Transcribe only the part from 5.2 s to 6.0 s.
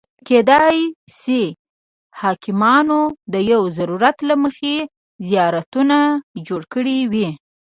زیارتونه